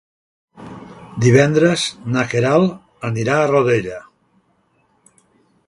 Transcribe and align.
Divendres 1.25 1.83
na 2.15 2.25
Queralt 2.33 3.07
anirà 3.11 3.37
a 3.43 3.47
Godella. 3.57 4.01